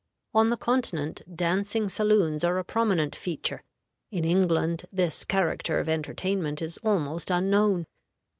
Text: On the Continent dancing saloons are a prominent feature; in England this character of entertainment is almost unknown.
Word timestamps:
On 0.33 0.49
the 0.49 0.57
Continent 0.57 1.21
dancing 1.35 1.87
saloons 1.87 2.43
are 2.43 2.57
a 2.57 2.63
prominent 2.63 3.15
feature; 3.15 3.61
in 4.09 4.25
England 4.25 4.85
this 4.91 5.23
character 5.23 5.77
of 5.79 5.87
entertainment 5.87 6.59
is 6.59 6.79
almost 6.79 7.29
unknown. 7.29 7.85